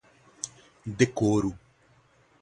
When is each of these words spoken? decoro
decoro 0.97 1.51